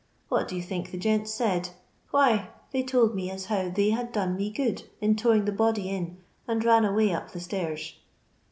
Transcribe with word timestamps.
What 0.29 0.47
do 0.47 0.55
you 0.55 0.63
think 0.63 0.89
the 0.89 0.97
gents 0.97 1.31
said 1.31 1.67
1— 1.67 1.73
why, 2.09 2.49
they 2.71 2.81
told 2.81 3.13
me 3.13 3.29
as 3.29 3.45
how 3.45 3.69
they 3.69 3.91
had 3.91 4.11
done 4.11 4.35
me 4.35 4.49
good, 4.49 4.81
in 4.99 5.15
towin' 5.15 5.45
the 5.45 5.51
body 5.51 5.91
in, 5.91 6.17
and 6.47 6.65
ran 6.65 6.85
away 6.85 7.13
up 7.13 7.29
the 7.29 7.39
stairs. 7.39 7.99